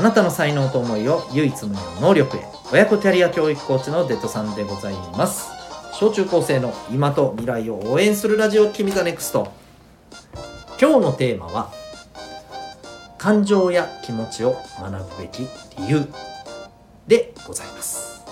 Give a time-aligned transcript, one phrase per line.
[0.00, 2.40] あなたの才能と思いを唯一無二の能力へ。
[2.72, 5.50] 親子キャリア教育コーチのデトさんでございます。
[5.92, 9.52] 小中高生の今と未来を応援するラジオ君 the NEXT。
[10.80, 11.70] 今日のテーマは
[13.18, 16.08] 感情や気持ちを学ぶべき理由。
[17.06, 18.22] でございます。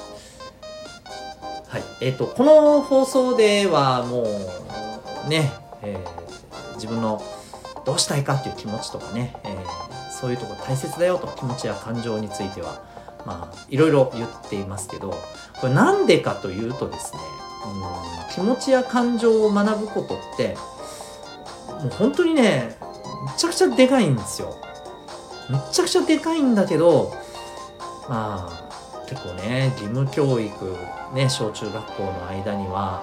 [1.68, 1.82] はい。
[2.00, 7.22] えーと、この放送ではもうね、えー、自分の
[7.84, 9.87] どうしたいかっていう気持ちとかね、えー、
[10.18, 12.82] そういうとこ大切だよと気持ちや感情については
[13.24, 15.10] まあいろいろ言っていますけど
[15.60, 17.20] これなんでかというとですね
[17.66, 20.56] うん気持ちや感情を学ぶことって
[21.82, 22.76] もう本当にね
[23.26, 24.54] めちゃくちゃでかいんですよ。
[25.50, 27.12] めちゃくちゃでかいんだけど
[28.08, 30.76] まあ結構ね義務教育
[31.14, 33.02] ね小中学校の間には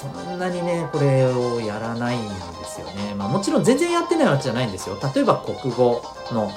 [0.00, 2.34] そんなにねこれをやらないんで
[2.64, 4.98] すよね、まあ、もちろん全然やってないわけじゃないんですよ。
[5.14, 6.50] 例えば国語の、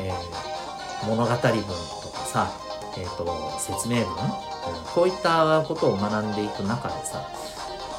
[0.00, 2.50] えー、物語文とかさ、
[2.98, 4.30] えーと、説明文、うん、
[4.92, 7.22] こういったことを学んでいく中でさ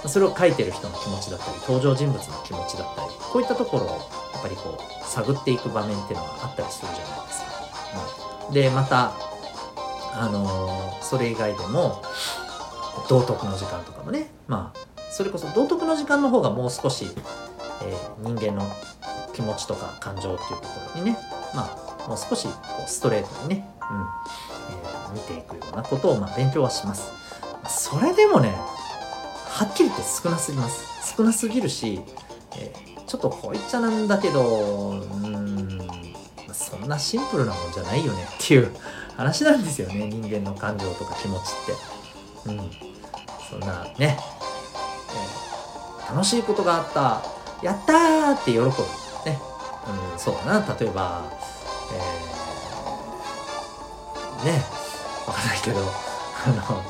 [0.05, 8.47] それを書いてる人の気持ちだったり登場人物の気持ちだったりこういったところをやっぱりこう探っていく場面っていうのがあったりするじゃないですか。
[8.49, 9.13] うん、でまた
[10.15, 12.01] あのー、それ以外でも
[13.09, 14.31] 道徳の時間とかもね。
[14.47, 14.79] まあ
[15.11, 17.05] それこそ道徳の時間の方がもう少し、
[17.83, 18.67] えー、人間の
[19.33, 21.17] 気持ちとか感情っていうところにね
[21.53, 21.69] ま
[22.05, 22.53] あもう少しこ
[22.85, 27.11] うストレートにね、うんえー、見ていくようなことをまあ勉強はします。
[27.67, 28.55] それでもね
[29.49, 31.15] はっきり言って少なすぎます。
[31.15, 32.01] 少なすぎるし、
[32.57, 35.87] えー、ちょっとこう言っちゃなんだけどうん
[36.51, 38.71] そんなシンプルなもんじゃないよねっていう
[39.15, 40.09] 話なんですよね。
[40.09, 42.02] 人間の感情とか気持ちって。
[42.47, 42.71] うん。
[43.49, 44.17] そんなね
[46.09, 47.21] 楽しいことがあった
[47.61, 48.65] やったーって喜ぶ。
[49.25, 49.39] ね、
[50.13, 50.75] うん、そうだな。
[50.79, 51.23] 例えば、
[51.91, 54.63] えー、ね
[55.25, 55.83] わかんないけどあ
[56.49, 56.83] の、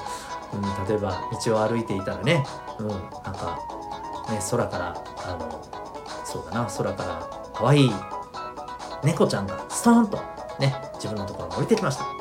[0.54, 2.44] うん、例えば道を歩いていたらね、
[2.80, 3.60] うん、なんか
[4.30, 5.64] ね空からあの
[6.26, 6.66] そうだな。
[6.66, 7.92] 空から可愛い
[9.04, 10.18] 猫ちゃんがストーンと
[10.60, 12.14] ね自分のところに降りてきましたわ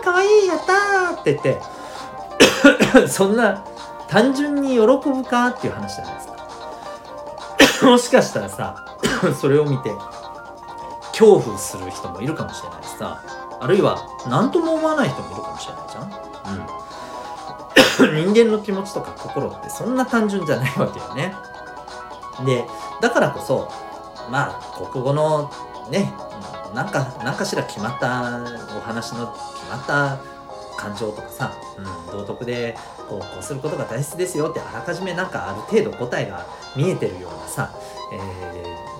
[0.00, 1.58] ーかわいいやったーって言って
[3.08, 3.64] そんな
[4.08, 6.26] 単純に喜ぶかっていう話じゃないです
[7.80, 7.86] か。
[7.90, 8.84] もしかしたらさ
[9.38, 9.92] それを見て
[11.10, 13.20] 恐怖する人もいるかもしれないしさ
[13.60, 16.00] あるいは何とも思わない人もいるかもしれないじゃ
[18.04, 21.34] ん、うん、人間の気持ちとか心ってそんな単純じゃないわけよね。
[22.44, 22.66] で
[23.00, 23.70] だからこそ
[24.30, 25.50] まあ国語の
[25.90, 26.12] ね
[26.74, 28.40] なんか何かしら決まった
[28.76, 30.18] お話の決まった
[30.76, 32.76] 感情とかさ、うん、道徳で
[33.08, 37.74] こうこうすることが大切ですよってあらかじめなんかある程度答えが見えてるようなさ、
[38.12, 38.18] え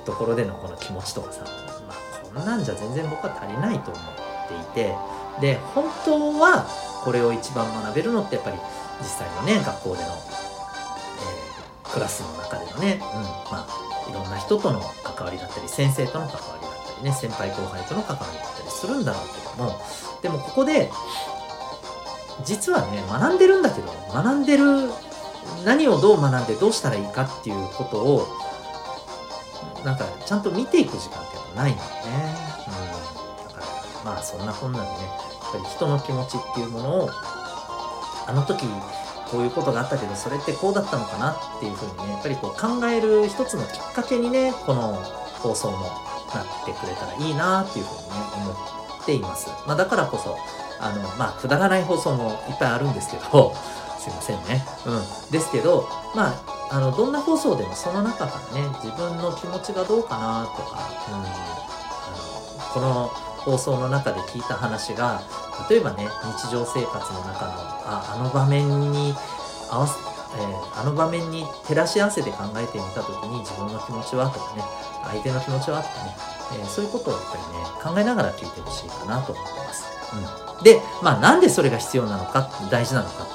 [0.02, 1.44] ー、ところでのこの気持ちとかさ、
[1.86, 4.94] まあ、こんなんじゃ全然僕は足りないと思っていて
[5.40, 6.66] で本当は
[7.04, 8.56] これを一番学べるのってやっぱり
[9.00, 13.00] 実際のね学校での、えー、クラスの中でのね、うん
[13.52, 19.78] まあ、いろんな人との関わりだったり先生との関わりだったりね先輩後輩との関わりだったりするんだろうけども
[20.22, 20.90] でもここで
[22.44, 24.90] 実はね学んでるんだけど学んでる
[25.64, 28.26] 何をどう学んでどうしたらいいかっていうことを
[29.84, 32.34] なんかちゃんと見ていく時間っていうのはないんだよね、
[32.68, 37.10] うん、だからまあそんなこんなんでねやっぱり人の気持ちっていうものを
[38.26, 38.66] あの時
[39.30, 44.94] こういうことがあったけどそれってこうだったのかなっていうふうにねやっぱりこう考える一つのきっかけにねこの
[45.38, 45.78] 放送も
[46.34, 48.52] なってくれたらいいなっていうふうにね思
[49.02, 50.36] っています、まあ、だからこそ
[50.80, 53.54] あの、まあ、くだらない放送もいっぱいあるんですけど、
[53.98, 54.66] すいませんね。
[54.86, 55.30] うん。
[55.30, 56.32] ですけど、まあ、
[56.70, 60.78] あの、どんな放送でもその中からね、自分の気持ちがどうかなとか、
[61.08, 62.26] うん、あの
[62.74, 65.22] この放送の中で聞いた話が、
[65.70, 66.08] 例えばね、
[66.38, 67.52] 日常生活の中の、
[67.86, 69.14] あ、あの場面に
[69.70, 69.94] 合わせ、
[70.38, 74.62] えー、あの場面に照らし合わせて考えてみた時に自分の気持ちはとかね、
[75.04, 76.16] 相手の気持ちはとかね、
[76.58, 79.95] えー、そういうことをやっぱりね、考えながら聞いてほしいかなと思ってます。
[80.58, 80.62] うん。
[80.64, 83.26] で、まあ、なんでそれが必要なのか、大事なのか。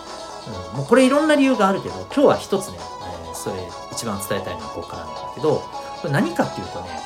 [0.73, 3.55] うん、もうこれいろんな理由があるけど、今日は一つね、えー、それ
[3.91, 5.57] 一番伝えたいのはここからなんだけど、
[6.01, 6.99] これ何かっていうとね、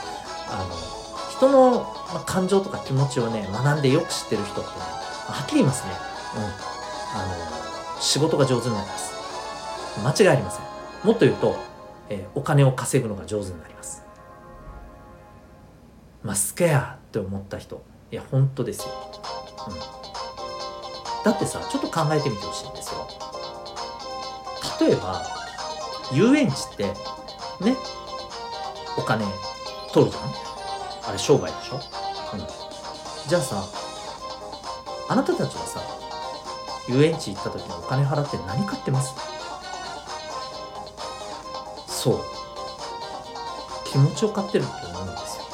[0.50, 0.96] あの、
[1.36, 1.94] 人の
[2.26, 4.86] 感情とか気持ちをね学んでよく知ってる人ってね
[5.28, 5.92] はっきり言いますね。
[6.36, 6.44] うん。
[6.44, 7.26] あ
[7.96, 9.14] の仕事が上手になります。
[10.02, 10.66] 間違いありません。
[11.04, 11.58] もっと言うと、
[12.10, 14.04] えー、お金を稼ぐのが上手になります。
[16.24, 17.84] マスケアって思った人。
[18.12, 18.94] いや本当ですよ、
[21.24, 23.08] だってさちょっと考えてみてほしいんですよ。
[24.80, 25.24] 例えば
[26.14, 26.84] 遊園地って
[27.64, 27.76] ね
[28.98, 29.26] お金
[29.92, 30.24] 取るじゃん？
[31.10, 31.76] あれ商売でしょ、
[32.34, 32.48] うん、
[33.28, 33.64] じゃあさ
[35.10, 35.82] あなたたちはさ
[36.88, 39.14] 遊園地行った時にお金払って何買ってます？
[41.88, 42.20] そう。
[43.86, 45.46] 気持ちを買ってると思うんですよ。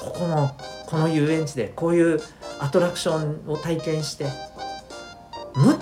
[0.00, 0.56] ここの
[0.86, 2.20] この遊園地でこういう
[2.60, 4.26] アトラクションを体験して
[5.54, 5.78] むっ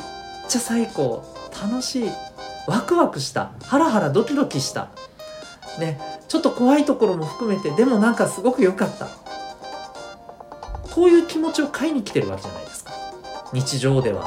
[0.48, 1.24] ちゃ最高。
[1.52, 2.10] 楽しい。
[2.66, 3.52] ワクワクした。
[3.62, 4.88] ハラハラドキドキした。
[5.78, 6.00] ね。
[6.28, 9.08] ちょっと怖いところも含めてでもなんかすごく良かった。
[10.94, 12.92] こういう気持ちを買いに来てるわけじゃないですか。
[13.52, 14.26] 日常では、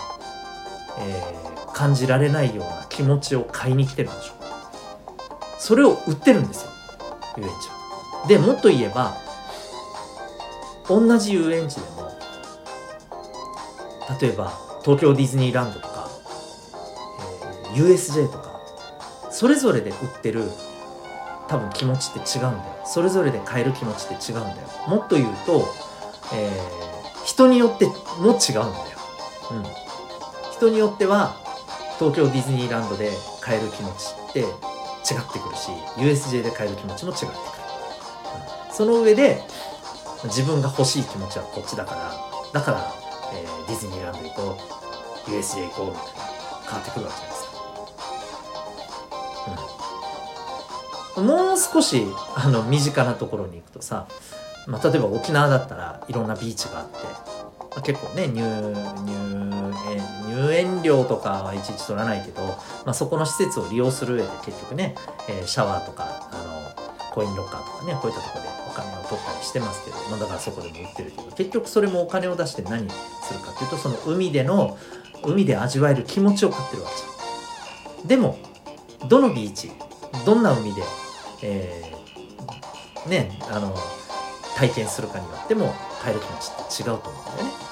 [1.00, 4.36] えー、感じられないような気持ちを買いに来てるんでしょう。
[5.58, 6.70] それを売ってるんですよ。
[7.38, 8.28] 遊園地は。
[8.28, 9.18] でもっと言えば
[10.88, 11.82] 同じ遊園地で
[14.20, 14.52] 例えば
[14.84, 16.10] 東京ディズニーランドとか、
[17.74, 18.60] えー、USJ とか
[19.32, 20.44] それぞれで売ってる
[21.48, 22.82] 多分気持ちって違うんだよ。
[22.86, 24.68] それぞれで買える気持ちって違うんだよ。
[24.88, 25.68] もっと言うと、
[26.34, 28.74] えー、人によっても違うんだよ、
[29.52, 29.64] うん、
[30.52, 31.36] 人によっては
[31.98, 34.48] 東京ディズニーランドで買える気持ちって違っ
[35.34, 37.38] てくるし USJ で買える気持ちも違ってくる、
[38.70, 39.42] うん、その上で
[40.26, 42.12] 自分が欲しい気持ちはこっちだから
[42.52, 42.92] だから、
[43.34, 44.58] えー、ディズニーランド行こ
[45.28, 46.30] う USJ 行こうみたいな
[46.66, 47.60] 変わってくるわけじゃないですか。
[51.18, 52.06] うん、もう少し
[52.36, 54.08] あの身近なところに行くとさ、
[54.68, 56.98] まあ、例えば沖縄だったらいろんなビーチがあって、
[57.60, 59.20] まあ、結構ね入入
[59.92, 62.42] 園入園料とかはいちいち取らないけど、
[62.86, 64.96] まあ、そこの施設を利用する上で結局ね、
[65.28, 68.69] えー、シャワーとかあのコインロッカーとかねこういったとこで
[69.10, 74.78] 取ったりしてますけど、まあ、だからそこでも売ってるけど結局それもお金を出して何するかっていうとその海での
[75.26, 78.08] 海で味わえる気持ちを買ってるわけじゃん。
[78.08, 78.38] でも
[79.08, 79.72] どのビーチ
[80.26, 80.82] どんな海で、
[81.44, 83.76] えー、ねあの
[84.56, 86.40] 体験するかによっても買える気持
[86.78, 87.44] ちって違うと思うんだよね。
[87.44, 87.70] うん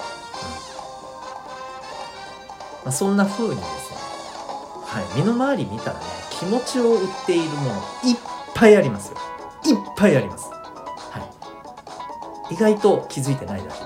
[2.85, 3.97] まあ、そんな風にですね、
[4.85, 7.71] はい、身の回り見たらね気持ちを売っているもの
[8.03, 8.17] いっ
[8.53, 9.17] ぱいありますよ。
[9.65, 10.56] いっぱいあります。
[12.49, 13.79] 意外と気づいてないだけ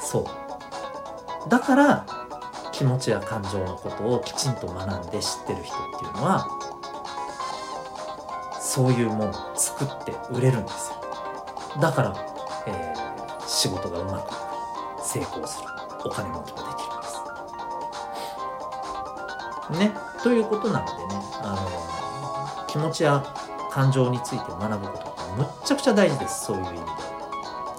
[0.00, 1.48] そう。
[1.48, 2.06] だから
[2.72, 6.46] 気持ちや感情のことをきちんと学んで知ってる人っていうのは
[8.60, 11.80] そういうものを作って売れるんですよ。
[11.80, 12.14] だから、
[12.66, 14.32] えー、仕事がうまく
[15.04, 15.68] 成功する。
[16.04, 16.82] お金持ちができ
[19.72, 19.94] るんです。
[19.94, 19.94] ね。
[20.22, 21.56] ということなのでねあ
[22.60, 23.24] の気持ちや
[23.70, 26.44] 感情について学ぶことってむっちゃくちゃ大事です。
[26.46, 27.07] そういう意味で。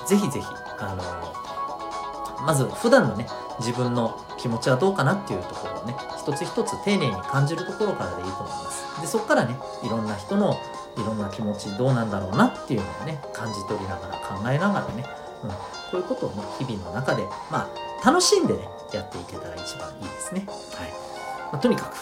[0.09, 0.47] ぜひぜひ、
[0.79, 3.27] あのまず普段のね、
[3.59, 9.01] 自分の気持ちはどうかなっていうところをね、一つ一つ丁寧に感じるところからでいいと思います。
[9.01, 10.57] で、そこからね、いろんな人の
[10.97, 15.05] いろんな気持ちどうなんだろうなっていうのをね、感じ取りながら考えながらね、
[15.43, 15.57] うん、こ
[15.93, 20.43] ういうことをね、日々の中で、まあ、楽しんでね、やっていけたら一番いいですね。
[20.47, 20.89] はい。
[21.51, 21.93] まあ、とにかく、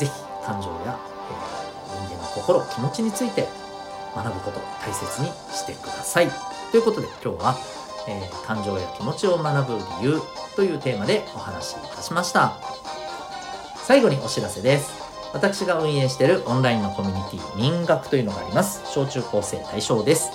[0.00, 0.98] ぜひ感情や、
[1.90, 3.46] えー、人間の心、気持ちについて
[4.14, 6.28] 学ぶこと大切にしてください。
[6.70, 7.56] ということで今日は、
[8.08, 10.20] えー、感情や気持ちを学ぶ理由
[10.56, 12.54] というテーマでお話しいたしました。
[13.84, 15.02] 最後にお知らせです。
[15.32, 18.82] 私が運営しているオンラインのコミュニティ民学というのがあります。
[18.92, 20.30] 小中高生対象です。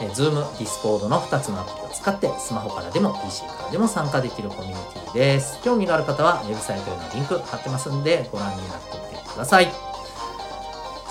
[0.00, 5.60] えー、Zoom、Discord の2つのアプリを使ってスマホからでも PC からでも参加できるコミュニティです。
[5.62, 9.91] 興味がある方はウェブサイトへのリンク貼ってますんでご覧になってみてください。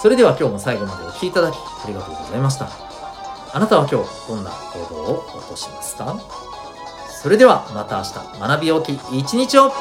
[0.01, 2.67] それでは今日も最後までお聴きいただきありがとうございました。
[3.53, 6.19] あなたは今日どんな行動を起こしますか？
[7.21, 9.71] それではまた明日学び大きい一日を